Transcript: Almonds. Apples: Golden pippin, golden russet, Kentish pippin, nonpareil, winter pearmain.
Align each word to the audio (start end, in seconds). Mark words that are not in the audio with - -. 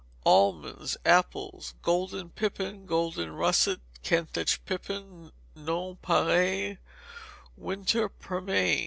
Almonds. 0.25 0.97
Apples: 1.05 1.75
Golden 1.83 2.31
pippin, 2.31 2.87
golden 2.87 3.33
russet, 3.33 3.81
Kentish 4.01 4.59
pippin, 4.65 5.31
nonpareil, 5.55 6.77
winter 7.55 8.09
pearmain. 8.09 8.79